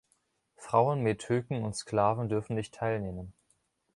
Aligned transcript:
Frauen, 0.55 1.03
Metöken 1.03 1.63
und 1.63 1.75
Sklaven 1.75 2.27
durften 2.27 2.55
nicht 2.55 2.73
teilnehmen. 2.73 3.33